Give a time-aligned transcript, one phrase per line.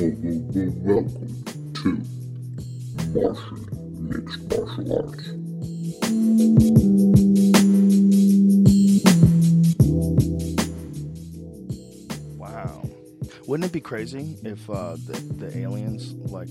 [0.00, 1.90] well, well, well, welcome to
[3.12, 5.28] Martian Mixed Martial Arts.
[12.38, 12.82] Wow.
[13.46, 16.48] Wouldn't it be crazy if uh, the, the aliens like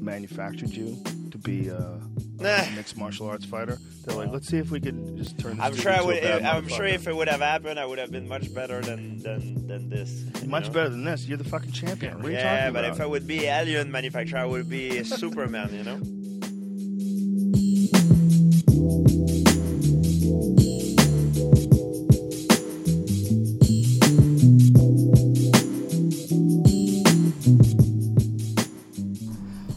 [0.00, 0.96] manufactured you
[1.30, 1.98] to be uh,
[2.40, 3.78] a mixed martial arts fighter?
[4.08, 5.56] They're like, let's see if we could just turn.
[5.58, 6.22] This I'm sure I would.
[6.22, 9.18] bad I'm sure if it would have happened, I would have been much better than
[9.22, 10.24] than than this.
[10.46, 10.72] much know?
[10.72, 11.26] better than this.
[11.26, 12.16] You're the fucking champion.
[12.16, 12.96] What are you Yeah, talking but about?
[12.96, 15.70] if I would be alien manufacturer, I would be Superman.
[15.74, 16.00] You know.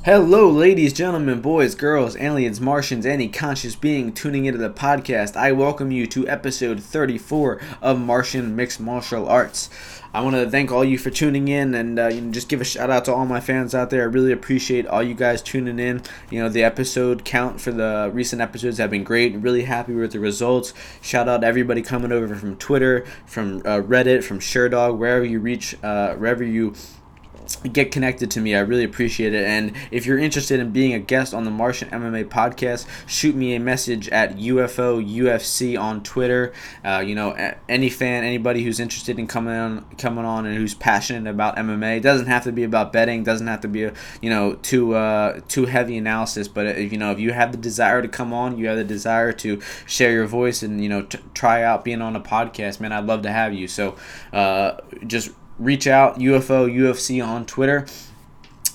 [0.03, 5.35] Hello, ladies, gentlemen, boys, girls, aliens, Martians, any conscious being tuning into the podcast.
[5.35, 9.69] I welcome you to episode 34 of Martian Mixed Martial Arts.
[10.11, 12.61] I want to thank all you for tuning in and uh, you know, just give
[12.61, 14.01] a shout out to all my fans out there.
[14.01, 16.01] I really appreciate all you guys tuning in.
[16.31, 19.35] You know, the episode count for the recent episodes have been great.
[19.35, 20.73] Really happy with the results.
[21.01, 25.75] Shout out everybody coming over from Twitter, from uh, Reddit, from ShareDog, wherever you reach,
[25.83, 26.73] uh, wherever you
[27.57, 28.55] get connected to me.
[28.55, 29.45] I really appreciate it.
[29.45, 33.55] And if you're interested in being a guest on the Martian MMA podcast, shoot me
[33.55, 36.53] a message at UFO UFC on Twitter.
[36.83, 37.31] Uh, you know,
[37.69, 41.97] any fan, anybody who's interested in coming on, coming on, and who's passionate about MMA.
[41.97, 43.23] It doesn't have to be about betting.
[43.23, 46.47] Doesn't have to be a you know too uh, too heavy analysis.
[46.47, 48.83] But if you know if you have the desire to come on, you have the
[48.83, 52.79] desire to share your voice and you know t- try out being on a podcast,
[52.79, 52.91] man.
[52.91, 53.67] I'd love to have you.
[53.67, 53.95] So
[54.33, 57.85] uh, just reach out UFO UFC on Twitter.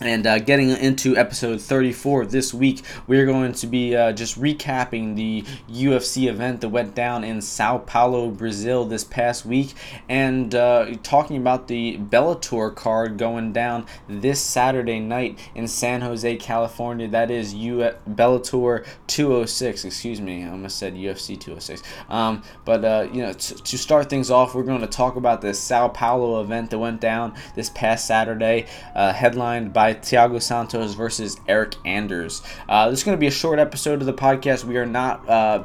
[0.00, 5.16] And uh, getting into episode 34 this week, we're going to be uh, just recapping
[5.16, 9.72] the UFC event that went down in Sao Paulo, Brazil this past week,
[10.06, 16.36] and uh, talking about the Bellator card going down this Saturday night in San Jose,
[16.36, 17.08] California.
[17.08, 19.86] That is U- Bellator 206.
[19.86, 21.82] Excuse me, I almost said UFC 206.
[22.10, 25.40] Um, but uh, you know, t- to start things off, we're going to talk about
[25.40, 30.94] the Sao Paulo event that went down this past Saturday, uh, headlined by Thiago Santos
[30.94, 32.42] versus Eryk Anders.
[32.68, 34.64] Uh, this is going to be a short episode of the podcast.
[34.64, 35.64] We are not uh,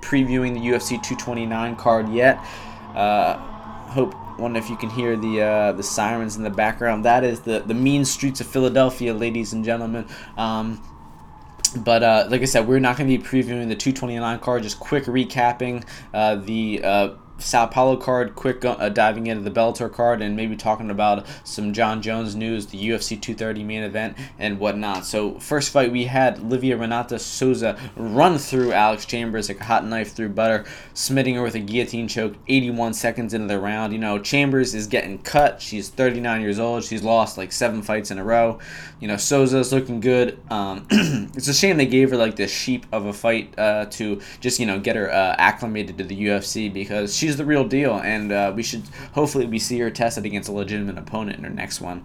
[0.00, 2.38] previewing the UFC 229 card yet.
[2.94, 3.36] Uh,
[3.88, 7.04] hope wonder if you can hear the uh, the sirens in the background.
[7.04, 10.06] That is the the mean streets of Philadelphia, ladies and gentlemen.
[10.36, 10.82] Um,
[11.76, 14.62] but uh, like I said, we're not going to be previewing the 229 card.
[14.62, 15.84] Just quick recapping
[16.14, 20.56] uh, the uh, Sao Paulo card, quick uh, diving into the Bellator card, and maybe
[20.56, 25.06] talking about some Jon Jones news, the UFC 230 main event, and whatnot.
[25.06, 29.84] So first fight we had Livia Renata Souza run through Alex Chambers like a hot
[29.84, 33.92] knife through butter, smitting her with a guillotine choke 81 seconds into the round.
[33.92, 35.62] You know Chambers is getting cut.
[35.62, 36.84] She's 39 years old.
[36.84, 38.58] She's lost like seven fights in a row.
[39.00, 40.38] You know Souza's looking good.
[40.50, 44.20] Um, it's a shame they gave her like this sheep of a fight uh, to
[44.40, 47.98] just you know get her uh, acclimated to the UFC because she's the real deal,
[47.98, 51.50] and uh, we should hopefully we see her tested against a legitimate opponent in her
[51.50, 52.02] next one.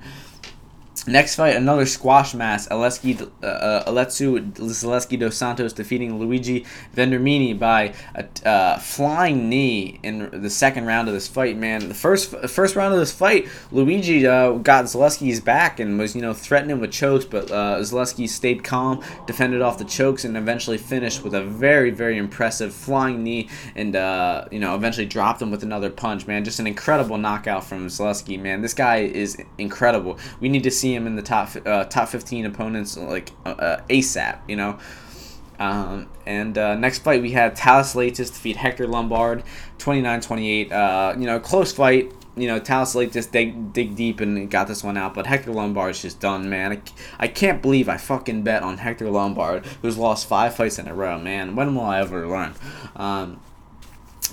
[1.05, 2.61] Next fight, another squash match.
[2.69, 6.65] Aleski, uh, uh, Aletsu Zaleski dos Santos defeating Luigi
[6.95, 11.57] Vendramini by a uh, flying knee in the second round of this fight.
[11.57, 16.15] Man, the first first round of this fight, Luigi uh, got Zaleski's back and was
[16.15, 20.37] you know threatening with chokes, but uh, Zaleski stayed calm, defended off the chokes, and
[20.37, 25.41] eventually finished with a very very impressive flying knee, and uh, you know eventually dropped
[25.41, 26.27] him with another punch.
[26.27, 28.39] Man, just an incredible knockout from Zaleski.
[28.39, 30.17] Man, this guy is incredible.
[30.39, 33.81] We need to see him in the top uh, top 15 opponents like uh, uh,
[33.89, 34.77] ASAP, you know.
[35.59, 39.43] Um, and uh, next fight we had Thales Leites defeat Hector Lombard
[39.77, 40.71] 29-28.
[40.71, 42.11] Uh, you know, close fight.
[42.35, 46.01] You know, Thales Leites dig, dig deep and got this one out, but Hector Lombard's
[46.01, 46.71] just done, man.
[46.71, 46.81] I,
[47.19, 50.95] I can't believe I fucking bet on Hector Lombard, who's lost five fights in a
[50.95, 51.55] row, man.
[51.55, 52.55] When will I ever learn?
[52.95, 53.39] Um,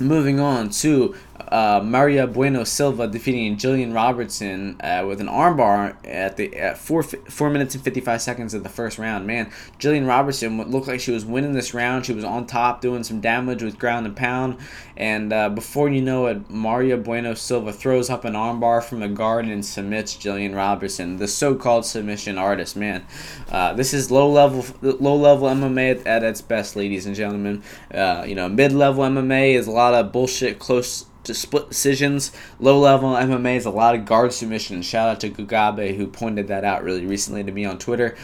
[0.00, 1.14] moving on to
[1.48, 7.02] uh, Mayra Bueno Silva defeating Jillian Robertson uh, with an armbar at the at four
[7.02, 9.26] four minutes and fifty five seconds of the first round.
[9.26, 12.06] Man, Jillian Robertson looked like she was winning this round.
[12.06, 14.58] She was on top, doing some damage with ground and pound,
[14.96, 19.08] and uh, before you know it, Mayra Bueno Silva throws up an armbar from the
[19.08, 22.76] guard and submits Jillian Robertson, the so-called submission artist.
[22.76, 23.06] Man,
[23.50, 27.62] uh, this is low level low level MMA at, at its best, ladies and gentlemen.
[27.92, 32.32] Uh, you know, mid level MMA is a lot of bullshit close to split decisions.
[32.58, 34.86] Low level MMA is a lot of guard submissions.
[34.86, 38.16] Shout out to Gugabe who pointed that out really recently to me on Twitter.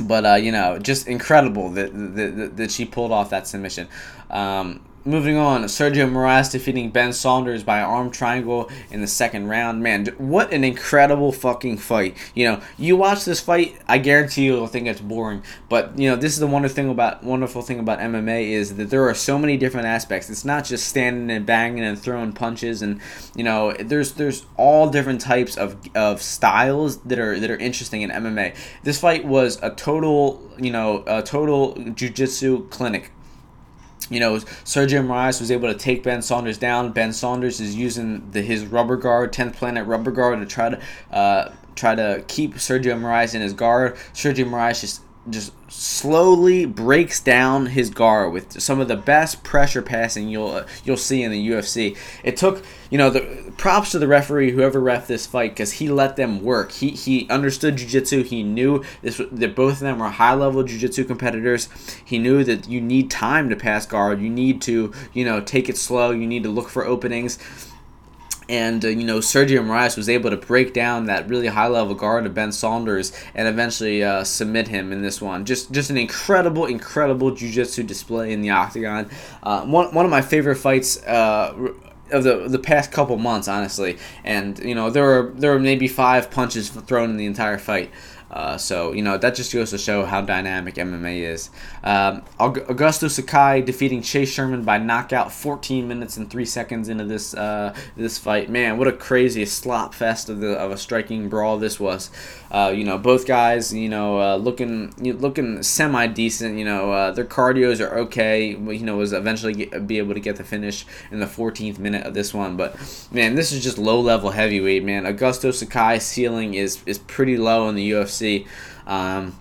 [0.00, 3.88] But uh, you know, just incredible that, that that she pulled off that submission.
[4.30, 9.82] Um, moving on, Sergio Moraes defeating Ben Saunders by arm triangle in the second round.
[9.82, 12.16] Man, what an incredible fucking fight!
[12.34, 15.42] You know, you watch this fight, I guarantee you'll think it's boring.
[15.68, 18.90] But you know, this is the wonderful thing about wonderful thing about MMA is that
[18.90, 20.28] there are so many different aspects.
[20.28, 23.00] It's not just standing and banging and throwing punches, and
[23.34, 28.02] you know, there's there's all different types of of styles that are that are interesting
[28.02, 28.56] in MMA.
[28.82, 33.12] This fight was a total, you know, a total jujitsu clinic
[34.10, 36.92] you know, Sergio Moraes was able to take Ben Saunders down.
[36.92, 40.80] Ben Saunders is using the his rubber guard, 10th planet rubber guard, to try to
[41.10, 43.96] uh, try to keep Sergio Moraes in his guard.
[44.14, 49.82] Sergio Moraes just just slowly breaks down his guard with some of the best pressure
[49.82, 51.96] passing you'll uh, you'll see in the UFC.
[52.22, 55.88] It took you know the props to the referee whoever ref this fight because he
[55.88, 56.72] let them work.
[56.72, 58.22] He he understood jiu-jitsu.
[58.22, 61.68] He knew this that both of them were high level jiu-jitsu competitors.
[62.04, 64.20] He knew that you need time to pass guard.
[64.20, 66.10] You need to you know take it slow.
[66.10, 67.38] You need to look for openings
[68.48, 71.94] and uh, you know Sergio Moraes was able to break down that really high level
[71.94, 75.44] guard of Ben Saunders and eventually uh, submit him in this one.
[75.44, 79.10] Just just an incredible, incredible jiu-jitsu display in the octagon.
[79.42, 81.02] Uh, one one of my favorite fights.
[82.10, 85.88] Of the the past couple months, honestly, and you know there were there were maybe
[85.88, 87.90] five punches thrown in the entire fight.
[88.30, 91.50] Uh, so you know that just goes to show how dynamic MMA is.
[91.84, 97.34] Um, Augusto Sakai defeating Chase Sherman by knockout, 14 minutes and three seconds into this
[97.34, 98.50] uh, this fight.
[98.50, 102.10] Man, what a crazy slop fest of the of a striking brawl this was.
[102.50, 106.58] Uh, you know, both guys, you know, uh, looking looking semi decent.
[106.58, 108.50] You know, uh, their cardios are okay.
[108.50, 112.04] You know, was eventually get, be able to get the finish in the 14th minute
[112.04, 112.56] of this one.
[112.56, 112.76] But
[113.12, 114.82] man, this is just low level heavyweight.
[114.82, 118.15] Man, Augusto Sakai ceiling is is pretty low in the UFC.
[118.86, 119.36] Um,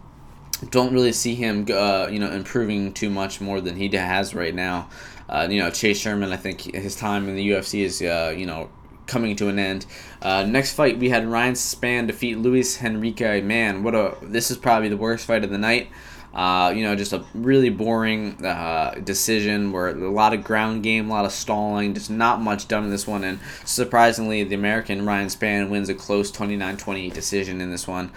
[0.70, 4.56] don't really see him, uh, you know, improving too much more than he has right
[4.56, 4.90] now.
[5.28, 8.46] Uh, you know, Chase Sherman, I think his time in the UFC is, uh, you
[8.46, 8.70] know,
[9.08, 9.86] coming to an end.
[10.22, 13.44] Uh, next fight, we had Ryan Spann defeat Luis Henrique.
[13.44, 15.90] Man, what a this is probably the worst fight of the night.
[16.34, 21.10] Uh, you know, just a really boring uh, decision where a lot of ground game,
[21.10, 23.24] a lot of stalling, just not much done in this one.
[23.24, 28.12] And surprisingly, the American Ryan Spann wins a close 29 28 decision in this one.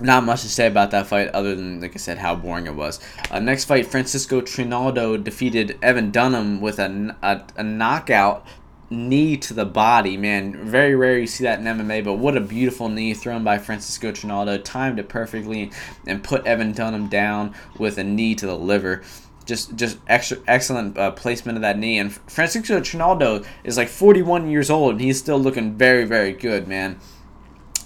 [0.00, 2.74] Not much to say about that fight other than, like I said, how boring it
[2.74, 2.98] was.
[3.30, 8.46] Uh, next fight, Francisco Trinaldo defeated Evan Dunham with a, a, a knockout
[8.92, 10.56] knee to the body, man.
[10.64, 14.12] Very rare you see that in MMA, but what a beautiful knee thrown by Francisco
[14.12, 14.58] Trinaldo.
[14.58, 15.72] Timed it perfectly
[16.06, 19.02] and put Evan Dunham down with a knee to the liver.
[19.44, 21.98] Just, just extra excellent uh, placement of that knee.
[21.98, 26.68] And Francisco Trinaldo is like 41 years old, and he's still looking very, very good,
[26.68, 27.00] man.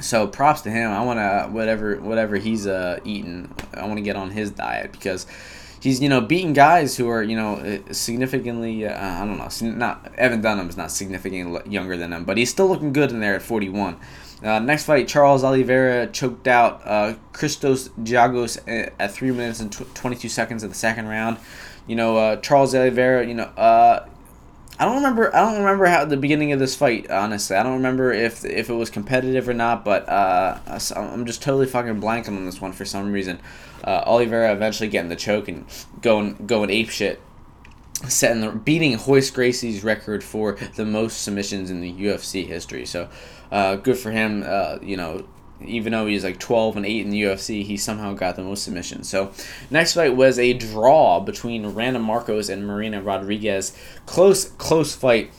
[0.01, 0.91] So props to him.
[0.91, 3.55] I want to whatever whatever he's uh, eating.
[3.75, 5.27] I want to get on his diet because
[5.81, 9.77] he's you know beating guys who are you know uh, significantly uh, I don't know
[9.77, 13.21] not Evan Dunham is not significantly younger than him but he's still looking good in
[13.21, 13.97] there at 41.
[14.43, 18.59] Uh, next fight, Charles Oliveira choked out uh, Christos Giagos
[18.99, 21.39] at, 3 minutes and tw- 22 seconds of the second round.
[21.87, 24.07] You know, uh, Charles Oliveira, you know, uh,
[24.79, 25.35] I don't remember.
[25.35, 27.11] I don't remember how the beginning of this fight.
[27.11, 29.85] Honestly, I don't remember if if it was competitive or not.
[29.85, 30.59] But uh,
[30.95, 33.41] I'm just totally fucking blanking on this one for some reason.
[33.83, 35.65] Uh, Oliveira eventually getting the choke and
[36.03, 37.21] going going ape shit,
[38.07, 42.85] setting the beating Royce Gracie's record for the most submissions in the UFC history.
[42.85, 43.09] So,
[43.51, 44.45] uh, good for him.
[44.47, 45.25] Uh, you know,
[45.65, 48.65] even though he's like 12 and 8 in the UFC, he somehow got the most
[48.65, 49.09] submissions.
[49.09, 49.33] So,
[49.71, 53.77] next fight was a draw between Randa Markos and Marina Rodriguez.
[54.05, 55.31] Close, close fight.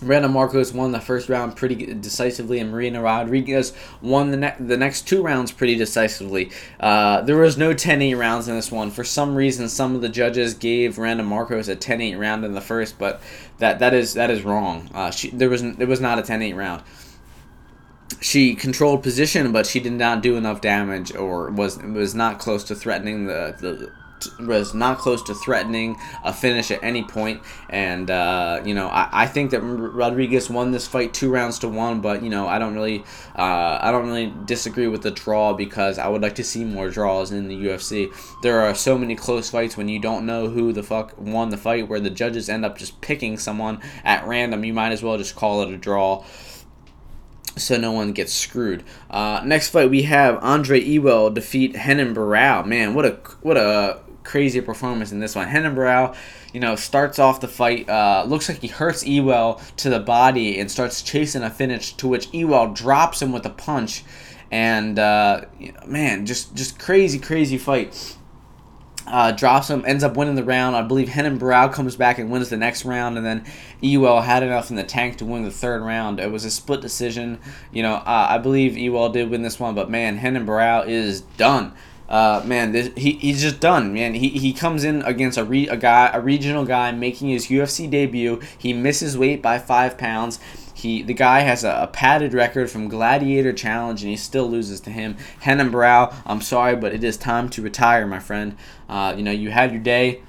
[0.00, 4.76] Randa Markos won the first round pretty decisively, and Marina Rodriguez won the, ne- the
[4.76, 6.52] next two rounds pretty decisively.
[6.78, 8.92] Uh, there was no 10-8 rounds in this one.
[8.92, 12.60] For some reason, some of the judges gave Randa Markos a 10-8 round in the
[12.60, 13.20] first, but
[13.58, 14.88] that that is that is wrong.
[14.94, 16.82] Uh, she, there was there was not a 10-8 round
[18.20, 22.64] she controlled position, but she did not do enough damage, or was was not close
[22.64, 23.92] to threatening the the
[24.40, 27.42] was not close to threatening a finish at any point.
[27.68, 31.68] And, uh, you know, I, I think that Rodriguez won this fight two rounds to
[31.68, 33.04] one, but, you know, I don't really,
[33.36, 36.90] uh, I don't really disagree with the draw because I would like to see more
[36.90, 38.12] draws in the UFC.
[38.42, 41.56] There are so many close fights when you don't know who the fuck won the
[41.56, 44.64] fight where the judges end up just picking someone at random.
[44.64, 46.24] You might as well just call it a draw
[47.58, 48.84] so no one gets screwed.
[49.10, 52.66] Uh, next fight we have Andre Ewell defeat Renan Barão.
[52.66, 55.46] Man, what a what a crazy performance in this one.
[55.52, 56.14] Renan Barão,
[56.52, 57.88] you know, starts off the fight.
[57.88, 61.94] Uh, looks like he hurts Ewell to the body and starts chasing a finish.
[61.94, 64.04] To which Ewell drops him with a punch,
[64.50, 65.42] and uh,
[65.86, 68.17] man, just just crazy crazy fight.
[69.10, 70.76] Uh, drops him, ends up winning the round.
[70.76, 73.44] I believe Renan Barão comes back and wins the next round, and then
[73.80, 76.20] Ewell had enough in the tank to win the third round.
[76.20, 77.38] It was a split decision.
[77.72, 81.22] You know, uh, I believe Ewell did win this one, but man, Renan Barão is
[81.22, 81.74] done.
[82.08, 84.14] Uh, man, this, he, he's just done, man.
[84.14, 87.88] He, he comes in against a, re, a guy, a regional guy making his UFC
[87.90, 88.40] debut.
[88.56, 90.38] He misses weight by five pounds.
[90.72, 94.80] He the guy has a, a, padded record from Gladiator Challenge, and he still loses
[94.82, 95.16] to him.
[95.44, 98.56] Renan Barão, I'm sorry, but it is time to retire, my friend.
[98.88, 100.22] Uh, you know, you had your day.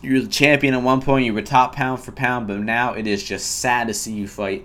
[0.00, 1.26] You're the champion at one point.
[1.26, 4.28] You were top pound for pound, but now it is just sad to see you
[4.28, 4.64] fight.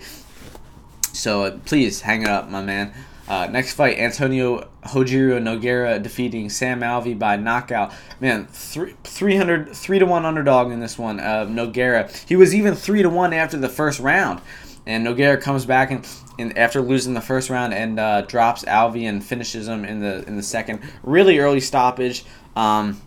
[1.11, 2.93] So uh, please hang it up, my man.
[3.27, 7.93] Uh, next fight, Antonio Rogerio Nogueira defeating Sam Alvey by knockout.
[8.19, 11.19] Man, three, 300, 3 to 1 underdog in this one.
[11.19, 12.11] Uh, Nogueira.
[12.27, 14.41] He was even 3 to 1 after the first round.
[14.85, 16.05] And Nogueira comes back and,
[16.37, 20.25] and after losing the first round and uh, drops Alvey and finishes him in the
[20.27, 20.81] in the second.
[21.03, 22.25] Really early stoppage.
[22.57, 23.01] Um,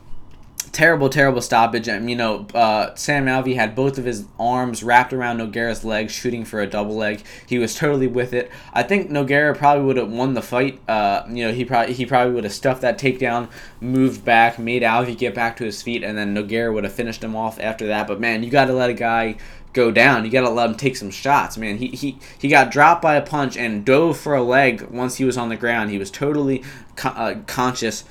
[0.72, 1.88] terrible, terrible stoppage.
[1.88, 6.12] And, you know, uh, Sam Alvey had both of his arms wrapped around Nogueira's legs,
[6.12, 7.22] shooting for a double leg.
[7.46, 8.50] He was totally with it.
[8.72, 10.80] I think Nogueira probably would have won the fight.
[10.88, 13.48] Uh, you know, he probably he probably would have stuffed that takedown,
[13.80, 17.22] moved back, made Alvey get back to his feet, and then Nogueira would have finished
[17.22, 18.06] him off after that.
[18.06, 19.36] But man, you got to let a guy
[19.72, 20.24] go down.
[20.24, 21.76] You got to let him take some shots, man.
[21.76, 25.24] He, he he got dropped by a punch and dove for a leg once he
[25.24, 25.90] was on the ground.
[25.90, 26.64] He was totally
[26.96, 28.04] co- uh, conscious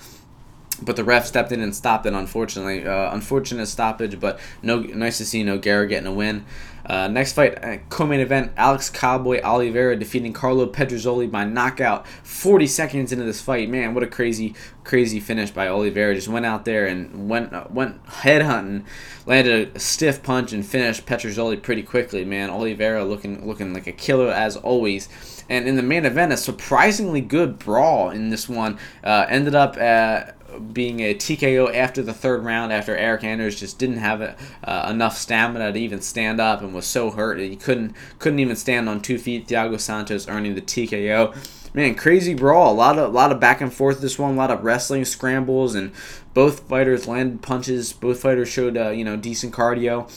[0.82, 2.14] but the ref stepped in and stopped it.
[2.14, 6.46] Unfortunately, uh, unfortunate stoppage, but no, nice to see Nogueira getting a win.
[6.86, 12.08] Uh, next fight, uh, co-main event: Alex Cowboy Oliveira defeating Carlo Pedersoli by knockout.
[12.24, 14.54] 40 seconds into this fight, man, what a crazy,
[14.84, 16.14] crazy finish by Oliveira.
[16.14, 18.86] Just went out there and went uh, went head hunting,
[19.26, 22.24] landed a stiff punch and finished Pedersoli pretty quickly.
[22.24, 25.10] Man, Oliveira looking looking like a killer as always.
[25.50, 28.80] And in the main event, a surprisingly good brawl in this one.
[29.04, 33.80] Uh, ended up at being a TKO after the third round after Eryk Anders just
[33.80, 37.56] didn't have uh, enough stamina to even stand up and was so hurt that he
[37.56, 39.48] couldn't couldn't even stand on two feet.
[39.48, 41.36] Thiago Santos earning the TKO.
[41.74, 42.72] Man, crazy brawl.
[42.72, 44.36] A lot of a lot of back and forth this one.
[44.36, 45.92] A lot of wrestling scrambles and
[46.34, 47.94] both fighters landed punches.
[47.94, 50.10] Both fighters showed uh, you know decent cardio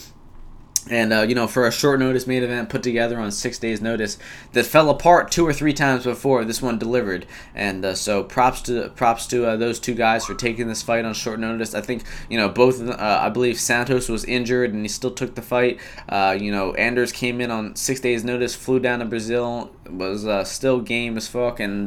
[0.90, 3.80] and uh, you know for a short notice main event put together on six days
[3.80, 4.18] notice
[4.52, 7.26] that fell apart two or three times before this one delivered.
[7.54, 11.04] And uh, so props to props to uh, those two guys for taking this fight
[11.04, 11.74] on short notice.
[11.74, 15.34] I think you know both uh, i believe santos was injured and he still took
[15.34, 15.80] the fight.
[16.08, 20.26] Uh, you know anders came in on six days notice flew down to brazil was
[20.26, 21.86] uh, still game as fuck and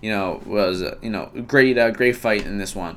[0.00, 2.96] you know was you know great great fight in this one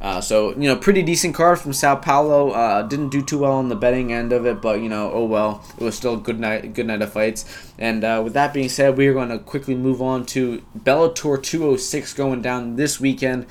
[0.00, 2.50] uh, so you know, pretty decent card from Sao Paulo.
[2.50, 5.24] Uh, didn't do too well on the betting end of it, but you know, oh
[5.24, 5.64] well.
[5.78, 7.44] It was still a good night, good night of fights.
[7.78, 11.42] And uh, with that being said, we are going to quickly move on to Bellator
[11.42, 13.46] 206 going down this weekend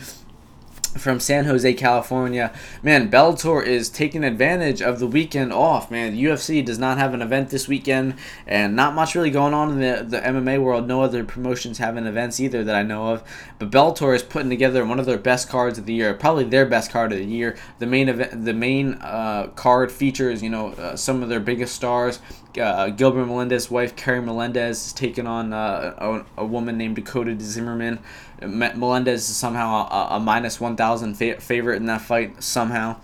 [0.98, 2.54] from San Jose, California.
[2.82, 5.92] Man, Bellator is taking advantage of the weekend off.
[5.92, 8.16] Man, the UFC does not have an event this weekend,
[8.48, 10.88] and not much really going on in the, the MMA world.
[10.88, 13.24] No other promotions having events either that I know of.
[13.60, 16.66] But Bellator is putting together one of their best cards of the year, probably their
[16.66, 17.58] best card of the year.
[17.80, 21.75] The main event, the main uh, card features, you know, uh, some of their biggest
[21.75, 22.20] stars.
[22.58, 27.36] Uh, Gilbert Melendez's wife, Carrie Melendez, is taking on uh, a, a woman named Dakota
[27.40, 28.00] Zimmerman.
[28.42, 32.98] Melendez is somehow a, a minus 1,000 fa- favorite in that fight, somehow.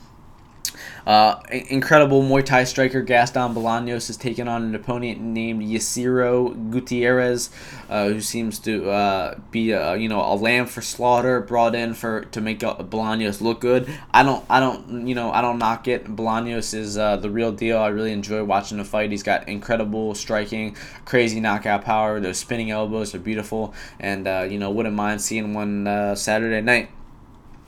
[1.06, 7.50] Uh, incredible Muay Thai striker Gaston Bolaños is taking on an opponent named Yasiro Gutierrez,
[7.90, 11.94] uh, who seems to uh, be a, you know a lamb for slaughter, brought in
[11.94, 13.92] for to make Bolaños look good.
[14.14, 16.06] I don't I don't you know I don't knock it.
[16.06, 17.80] Bolaños is uh, the real deal.
[17.80, 19.12] I really enjoy watching the fight.
[19.12, 20.76] He's got incredible striking,
[21.06, 22.20] crazy knockout power.
[22.20, 26.62] Those spinning elbows are beautiful, and uh, you know wouldn't mind seeing one uh, Saturday
[26.62, 26.90] night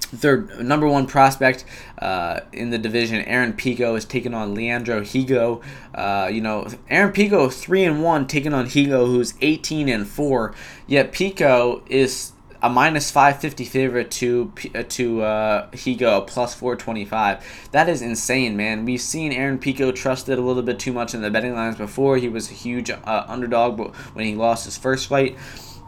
[0.06, 1.66] third number one prospect
[2.00, 5.62] uh, in the division, Aaron Pico, is taking on Leandro Higo.
[5.94, 10.54] Uh, you know, Aaron Pico three and one, taking on Higo, who's eighteen and four.
[10.88, 12.34] Yet Pico is
[12.64, 17.70] a minus 550 favorite to uh, to uh, Higo plus 425.
[17.72, 18.86] That is insane, man.
[18.86, 22.18] We've seen Aaron Pico trusted a little bit too much in the betting lines before.
[22.18, 23.80] He was a huge uh, underdog
[24.14, 25.38] when he lost his first fight.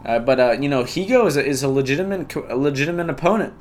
[0.04, 3.54] Uh, but uh, you know, Higo is a, is a legitimate a legitimate opponent.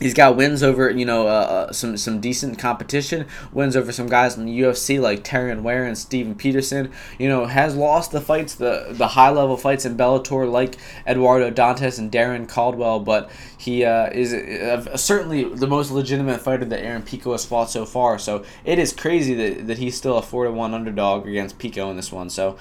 [0.00, 1.30] He's got wins over you know uh,
[1.68, 3.26] uh, some some decent competition.
[3.52, 6.92] Wins over some guys in the UFC like Terrion Ware and Steven Peterson.
[7.18, 10.76] You know has lost the fights the the high level fights in Bellator like
[11.06, 16.64] Eduardo Dantas and Darrion Caldwell, but he uh, is uh, certainly the most legitimate fighter
[16.64, 18.18] that Aaron Pico has fought so far.
[18.18, 21.90] So it is crazy that, that he's still a four to one underdog against Pico
[21.90, 22.30] in this one.
[22.30, 22.56] So.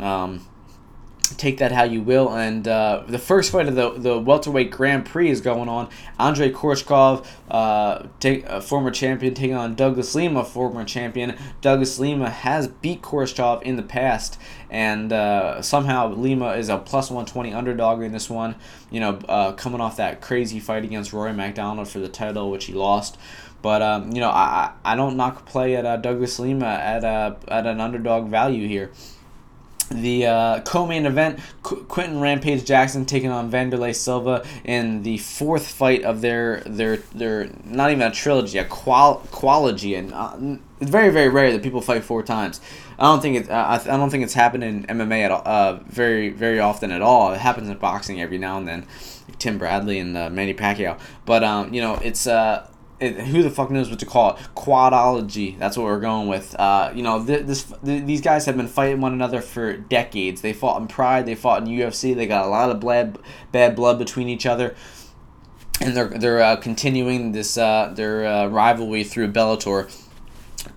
[0.00, 0.46] Um,
[1.22, 2.30] take that how you will.
[2.30, 5.88] And uh, the first fight of the the welterweight Grand Prix is going on.
[6.18, 11.36] Andrei Koreshkov, uh, take, a former champion, taking on Douglas Lima, former champion.
[11.60, 14.38] Douglas Lima has beat Koreshkov in the past,
[14.70, 18.54] and uh, somehow Lima is a plus 120 underdog in this one.
[18.90, 22.66] You know, uh, coming off that crazy fight against Rory MacDonald for the title, which
[22.66, 23.18] he lost.
[23.62, 27.36] But um, you know, I I don't knock play at uh, Douglas Lima at uh,
[27.48, 28.90] at an underdog value here
[29.92, 35.66] the uh, co-main event, Qu- Quinton Rampage Jackson taking on Wanderlei Silva in the fourth
[35.66, 40.90] fight of their their their not even a trilogy, a qual qualogy, and uh, it's
[40.90, 42.60] very very rare that people fight four times.
[42.98, 43.50] I don't think it.
[43.50, 46.90] Uh, I, I don't think it's happened in MMA at all, uh, very very often
[46.90, 47.32] at all.
[47.32, 48.86] It happens in boxing every now and then,
[49.38, 50.98] Tim Bradley and uh, Manny Pacquiao.
[51.24, 52.66] But um, you know, it's uh,
[53.10, 54.42] who the fuck knows what to call it?
[54.54, 55.58] Quadology.
[55.58, 56.54] That's what we're going with.
[56.58, 60.40] Uh, you know, th- this th- these guys have been fighting one another for decades.
[60.40, 61.26] They fought in Pride.
[61.26, 62.14] They fought in UFC.
[62.14, 63.18] They got a lot of bad
[63.50, 64.74] bad blood between each other,
[65.80, 69.90] and they're they're uh, continuing this uh, their uh, rivalry through Bellator.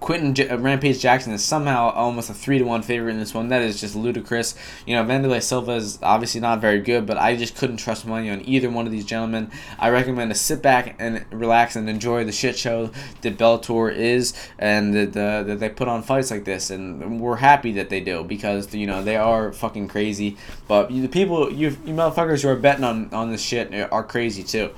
[0.06, 3.34] Quinton J- uh, Rampage Jackson is somehow almost a three to one favorite in this
[3.34, 3.48] one.
[3.48, 4.54] That is just ludicrous.
[4.86, 8.30] You know, Wanderlei Silva is obviously not very good, but I just couldn't trust money
[8.30, 9.50] on either one of these gentlemen.
[9.80, 14.36] I recommend to sit back and relax and enjoy the shit show that Bellator is,
[14.60, 16.70] and that, uh, that they put on fights like this.
[16.70, 20.38] And we're happy that they do because you know they are fucking crazy.
[20.68, 24.44] But the people, you you motherfuckers who are betting on on this shit are crazy
[24.44, 24.70] too.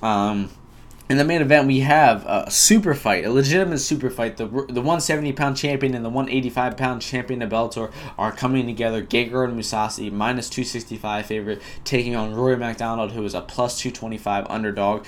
[0.00, 0.50] Um
[1.10, 4.36] in the main event, we have a super fight, a legitimate super fight.
[4.36, 9.02] The the 170 pound champion and the 185 pound champion of Bellator are coming together.
[9.02, 15.04] Gegard Mousasi, minus 265 favorite, taking on Rory MacDonald, who is a plus 225 underdog.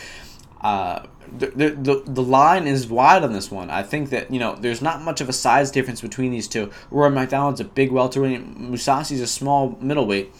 [0.61, 1.07] Uh,
[1.39, 3.71] the, the, the line is wide on this one.
[3.71, 6.71] I think that, you know, there's not much of a size difference between these two.
[6.91, 10.33] Rory MacDonald's a big welterweight, Mousasi's a small middleweight.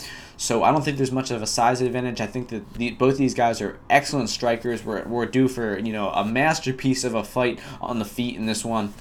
[0.43, 2.21] So I don't think there's much of a size advantage.
[2.21, 4.85] I think that the, both these guys are excellent strikers.
[4.85, 8.47] We're, we're due for you know a masterpiece of a fight on the feet in
[8.47, 8.93] this one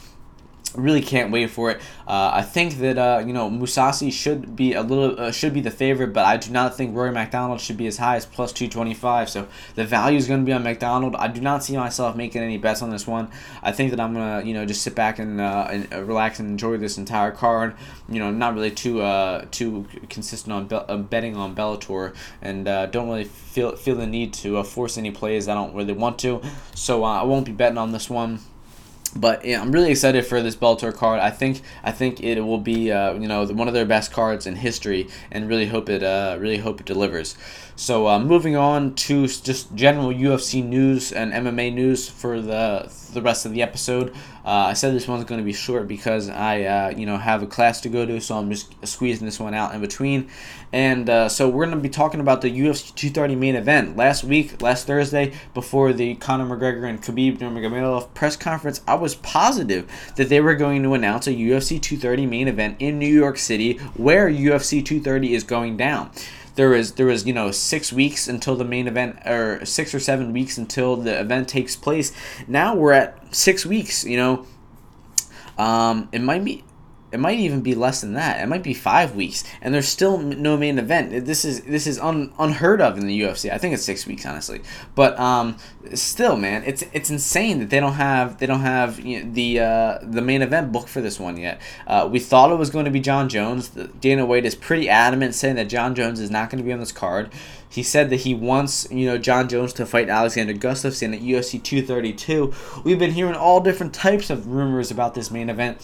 [0.75, 1.81] really can't wait for it.
[2.07, 5.61] Uh, I think that uh, you know Mousasi should be a little uh, should be
[5.61, 8.51] the favorite, but I do not think Rory MacDonald should be as high as plus
[8.51, 9.29] two twenty five.
[9.29, 11.15] So the value is going to be on MacDonald.
[11.15, 13.29] I do not see myself making any bets on this one.
[13.63, 16.39] I think that I'm gonna you know just sit back and, uh, and uh, relax
[16.39, 17.75] and enjoy this entire card.
[18.09, 23.07] You know, not really too uh, too consistent on be- betting on Bellator, and don't
[23.07, 26.41] really feel feel the need to force any plays I don't really want to.
[26.75, 28.39] So I won't be betting on this one
[29.15, 31.19] but yeah, I'm really excited for this Bellator card.
[31.19, 34.47] I think I think it will be uh, you know one of their best cards
[34.47, 37.35] in history, and really hope it uh, really hope it delivers.
[37.75, 43.21] So uh, moving on to just general UFC news and MMA news for the the
[43.21, 44.13] rest of the episode.
[44.43, 47.43] Uh, I said this one's going to be short because I uh, you know have
[47.43, 50.29] a class to go to, so I'm just squeezing this one out in between.
[50.73, 54.23] And uh, so we're going to be talking about the UFC 230 main event last
[54.23, 58.81] week, last Thursday, before the Conor McGregor and Khabib Nurmagomedov press conference.
[58.87, 62.99] I was positive that they were going to announce a UFC 230 main event in
[62.99, 66.11] New York City, where UFC 230 is going down
[66.55, 69.99] there was there was you know six weeks until the main event or six or
[69.99, 72.11] seven weeks until the event takes place.
[72.47, 74.45] Now we're at six weeks you know?
[75.57, 76.63] Um, it might be
[77.11, 78.41] it might even be less than that.
[78.41, 81.25] It might be five weeks, and there's still no main event.
[81.25, 83.51] This is this is un, unheard of in the UFC.
[83.51, 84.61] I think it's six weeks, honestly.
[84.95, 85.57] But um,
[85.93, 89.59] still, man, it's it's insane that they don't have they don't have you know, the
[89.59, 91.61] uh, the main event booked for this one yet.
[91.85, 93.69] Uh, we thought it was going to be Jon Jones.
[93.69, 96.79] Dana White is pretty adamant saying that Jon Jones is not going to be on
[96.79, 97.29] this card.
[97.67, 101.61] He said that he wants, you know, Jon Jones to fight Alexander Gustafsson at UFC
[101.61, 102.53] 232.
[102.83, 105.81] We've been hearing all different types of rumors about this main event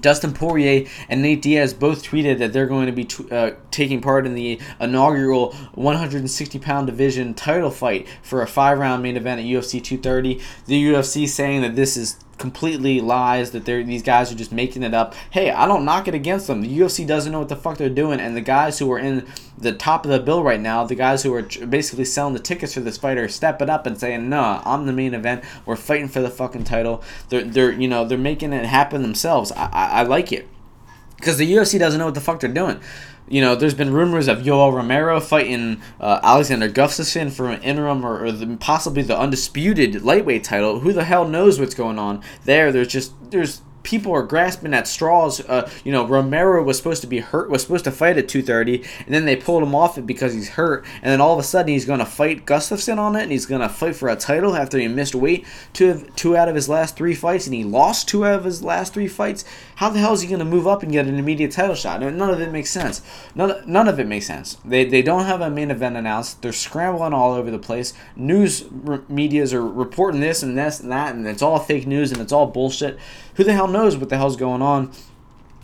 [0.00, 4.26] Dustin Poirier and Nate Diaz both tweeted that they're going to be uh, taking part
[4.26, 9.46] in the inaugural 160 pound division title fight for a five round main event at
[9.46, 10.40] UFC 230.
[10.66, 14.82] The UFC saying that this is completely lies that they're these guys are just making
[14.82, 15.14] it up.
[15.30, 16.62] Hey, I don't knock it against them.
[16.62, 19.26] The UFC doesn't know what the fuck they're doing, and the guys who are in
[19.56, 22.74] the top of the bill right now, the guys who are basically selling the tickets
[22.74, 25.44] for this fight are stepping up and saying, "No, I'm the main event.
[25.64, 29.52] We're fighting for the fucking title." They're they're you know they're making it happen themselves.
[29.52, 30.48] I I, I like it
[31.16, 32.80] because the UFC doesn't know what the fuck they're doing
[33.28, 38.04] you know, there's been rumors of Yoel Romero fighting uh, Alexander Gustafsson for an interim
[38.04, 40.80] or, or the, possibly the undisputed lightweight title.
[40.80, 42.70] Who the hell knows what's going on there?
[42.70, 45.40] There's just there's people are grasping at straws.
[45.40, 48.82] Uh, you know, Romero was supposed to be hurt, was supposed to fight at 230,
[49.06, 51.42] and then they pulled him off it because he's hurt, and then all of a
[51.42, 54.16] sudden he's going to fight Gustafsson on it, and he's going to fight for a
[54.16, 57.62] title after he missed weight two two out of his last three fights, and he
[57.62, 59.44] lost two out of his last three fights.
[59.76, 62.00] How the hell is he going to move up and get an immediate title shot?
[62.00, 63.02] None of it makes sense.
[63.34, 64.56] None, none of it makes sense.
[64.64, 66.42] They, they don't have a main event announced.
[66.42, 67.92] They're scrambling all over the place.
[68.16, 72.12] News r- medias are reporting this and this and that, and it's all fake news
[72.12, 72.98] and it's all bullshit.
[73.34, 74.92] Who the hell knows what the hell's going on?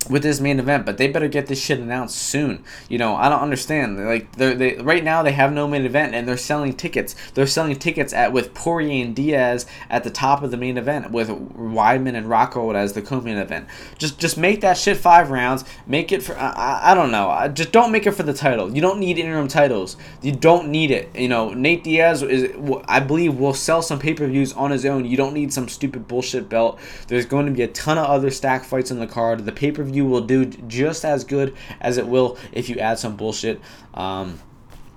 [0.09, 2.65] With this main event, but they better get this shit announced soon.
[2.89, 3.99] You know, I don't understand.
[3.99, 7.15] Like they're they right now they have no main event and they're selling tickets.
[7.35, 11.11] They're selling tickets at with Poirier and Diaz at the top of the main event
[11.11, 13.69] with Weidman and Rockhold as the co-main event.
[13.99, 15.65] Just just make that shit five rounds.
[15.87, 17.49] Make it for I, I don't know.
[17.53, 18.75] Just don't make it for the title.
[18.75, 19.97] You don't need interim titles.
[20.23, 21.15] You don't need it.
[21.15, 22.51] You know, Nate Diaz is
[22.89, 25.05] I believe will sell some pay-per-views on his own.
[25.05, 26.79] You don't need some stupid bullshit belt.
[27.09, 29.45] There's going to be a ton of other stack fights on the card.
[29.45, 33.17] The pay-per-view you will do just as good as it will if you add some
[33.17, 33.61] bullshit
[33.95, 34.39] um,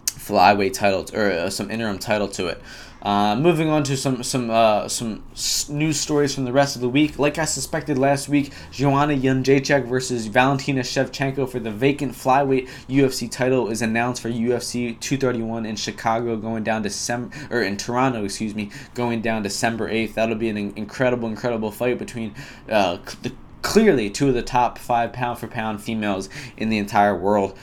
[0.06, 2.62] flyweight title or uh, some interim title to it.
[3.04, 5.22] Uh, moving on to some some uh, some
[5.68, 7.20] news stories from the rest of the week.
[7.20, 13.30] Like I suspected last week, Joanna Jędrzejczyk versus Valentina Shevchenko for the vacant flyweight UFC
[13.30, 18.56] title is announced for UFC 231 in Chicago, going down December or in Toronto, excuse
[18.56, 20.14] me, going down December 8th.
[20.14, 22.34] That'll be an incredible, incredible fight between
[22.70, 27.16] uh, the clearly two of the top five pound for pound females in the entire
[27.16, 27.58] world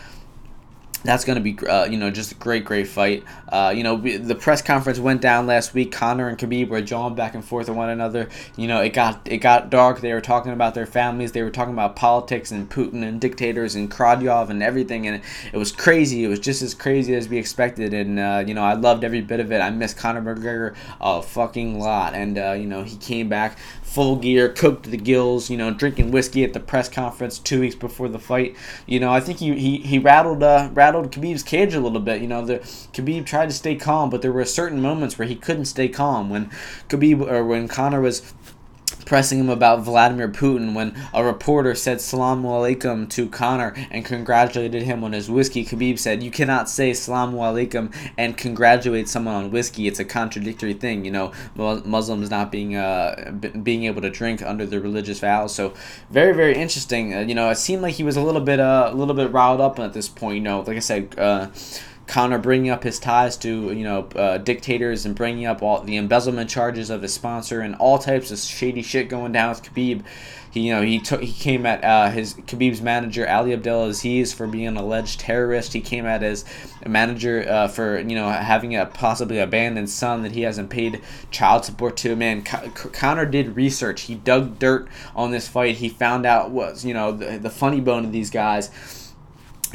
[1.02, 3.24] that's going to be, uh, you know, just a great, great fight.
[3.48, 5.92] Uh, you know, we, the press conference went down last week.
[5.92, 8.28] Conor and Khabib were jawing back and forth with one another.
[8.56, 10.00] You know, it got it got dark.
[10.00, 11.32] They were talking about their families.
[11.32, 15.06] They were talking about politics and Putin and dictators and Kadyrov and everything.
[15.06, 16.24] And it, was crazy.
[16.24, 17.94] It was just as crazy as we expected.
[17.94, 19.60] And uh, you know, I loved every bit of it.
[19.60, 22.14] I miss Conor McGregor a fucking lot.
[22.14, 23.58] And uh, you know, he came back
[23.90, 27.58] full gear, cooked to the gills, you know, drinking whiskey at the press conference two
[27.58, 28.54] weeks before the fight.
[28.86, 32.22] You know, I think he he, he rattled uh, rattled Khabib's cage a little bit.
[32.22, 32.58] You know, the
[32.92, 36.30] Khabib tried to stay calm, but there were certain moments where he couldn't stay calm
[36.30, 36.50] when
[36.88, 38.32] Khabib or when Conor was
[39.10, 44.84] pressing him about Vladimir Putin when a reporter said Salamu Alaikum to Conor and congratulated
[44.84, 45.64] him on his whiskey.
[45.64, 49.88] Khabib said, You cannot say Salamu Alaikum and congratulate someone on whiskey.
[49.88, 54.64] It's a contradictory thing, you know, Muslims not being uh, being able to drink under
[54.64, 55.52] their religious vows.
[55.52, 55.74] So,
[56.10, 57.12] very, very interesting.
[57.12, 59.32] Uh, you know, it seemed like he was a little bit uh, a little bit
[59.32, 60.36] riled up at this point.
[60.36, 61.48] You know, like I said, uh,
[62.10, 65.96] Conor bringing up his ties to you know uh, dictators and bringing up all the
[65.96, 70.02] embezzlement charges of his sponsor and all types of shady shit going down with Khabib.
[70.50, 74.48] He you know he took he came at uh, his Khabib's manager Ali Abdelaziz for
[74.48, 75.72] being an alleged terrorist.
[75.72, 76.44] He came at his
[76.84, 81.64] manager uh, for you know having a possibly abandoned son that he hasn't paid child
[81.64, 82.16] support to.
[82.16, 84.02] Man, Conor did research.
[84.02, 85.76] He dug dirt on this fight.
[85.76, 88.68] He found out was you know the, the funny bone of these guys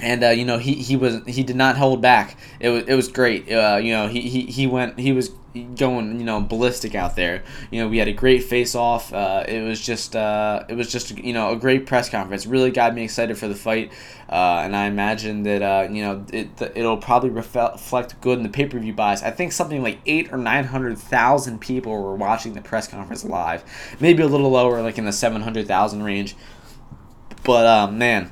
[0.02, 2.38] and uh, you know he, he was he did not hold back.
[2.60, 3.52] It was it was great.
[3.52, 5.32] Uh, you know he, he he went he was
[5.78, 7.44] going you know ballistic out there.
[7.72, 9.14] You know we had a great face off.
[9.14, 12.46] Uh, it was just uh, it was just you know a great press conference.
[12.46, 13.92] Really got me excited for the fight,
[14.30, 18.50] uh, and I imagine that uh, you know it it'll probably reflect good in the
[18.50, 19.24] pay per view buys.
[19.24, 23.24] I think something like eight or nine hundred thousand people were watching the press conference
[23.24, 23.64] live.
[24.02, 26.36] Maybe a little lower, like in the seven hundred thousand range.
[27.44, 28.32] But man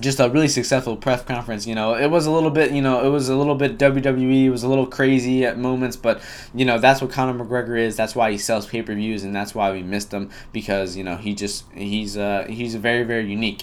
[0.00, 1.66] just a really successful press conference.
[1.66, 4.44] You know, it was a little bit, you know, it was a little bit WWE.
[4.44, 6.20] It was a little crazy at moments, but
[6.54, 7.96] you know, that's what Conor McGregor is.
[7.96, 11.04] That's why he sells pay per views, and that's why we missed him because you
[11.04, 13.62] know he just he's uh he's very very unique.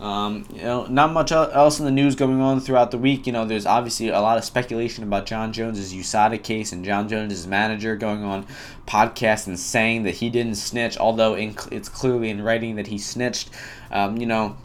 [0.00, 3.26] Um, you know, not much else in the news going on throughout the week.
[3.26, 7.08] You know, there's obviously a lot of speculation about Jon Jones's USADA case and Jon
[7.08, 8.44] Jones's manager going on
[8.86, 12.98] podcasts and saying that he didn't snitch, although in, it's clearly in writing that he
[12.98, 13.50] snitched.
[13.92, 14.56] Um, you know,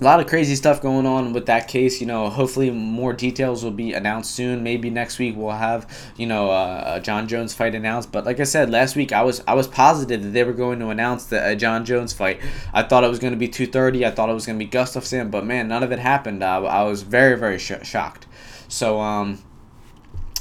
[0.00, 2.00] a lot of crazy stuff going on with that case.
[2.00, 4.62] You know, hopefully more details will be announced soon.
[4.62, 8.12] Maybe next week we'll have you know uh, a Jon Jones fight announced.
[8.12, 10.78] But like I said last week, I was I was positive that they were going
[10.80, 12.40] to announce the a Jon Jones fight.
[12.72, 14.04] I thought it was going to be two thirty.
[14.04, 16.44] I thought it was going to be Gustafsson, but man, none of it happened.
[16.44, 18.26] I, I was very very sh- shocked.
[18.68, 19.38] So um,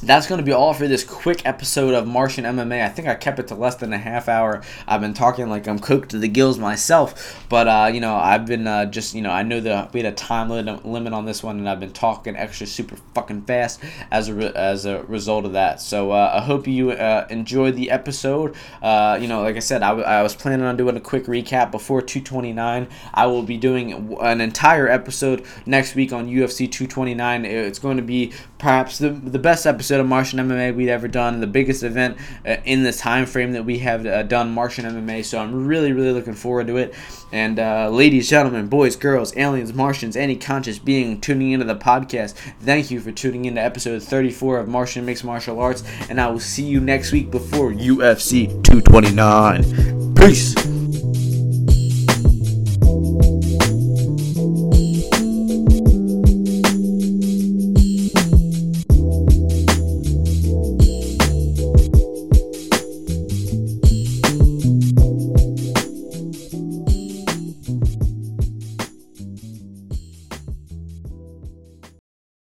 [0.04, 2.84] that's going to be all for this quick episode of Martian MMA.
[2.84, 4.62] I think I kept it to less than a half hour.
[4.88, 8.46] I've been talking like I'm cooked to the gills myself, but uh, you know I've
[8.46, 11.42] been uh, just you know I know that we had a time limit on this
[11.42, 13.82] one, and I've been talking extra super fucking fast
[14.12, 15.80] as a re- as a result of that.
[15.80, 18.56] So uh, I hope you uh, enjoyed the episode.
[18.82, 21.24] Uh, you know, like I said, I, w- I was planning on doing a quick
[21.26, 22.90] recap before 229.
[23.14, 27.46] I will be doing an entire episode next week on UFC 229.
[27.46, 31.08] It's going to be perhaps the the best episode episode of Martian MMA we'd ever
[31.08, 34.84] done, the biggest event uh, in the time frame that we have uh, done Martian
[34.84, 35.24] MMA.
[35.24, 36.96] So I'm really, really looking forward to it.
[37.32, 42.34] And uh, ladies, gentlemen, boys, girls, aliens, Martians, any conscious being tuning into the podcast,
[42.62, 45.84] thank you for tuning into episode 34 of Martian Mixed Martial Arts.
[46.10, 50.16] And I will see you next week before UFC 229.
[50.16, 50.85] Peace.